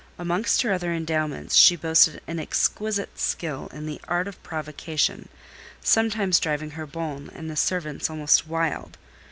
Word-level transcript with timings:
Amongst 0.17 0.63
her 0.63 0.73
other 0.73 0.91
endowments 0.91 1.53
she 1.55 1.75
boasted 1.75 2.21
an 2.25 2.39
exquisite 2.39 3.19
skill 3.19 3.67
in 3.71 3.85
the 3.85 4.01
art, 4.07 4.27
of 4.27 4.41
provocation, 4.41 5.29
sometimes 5.79 6.39
driving 6.39 6.71
her 6.71 6.87
bonne 6.87 7.29
and 7.35 7.51
the 7.51 7.55
servants 7.55 8.09
almost 8.09 8.47
wild. 8.47 8.97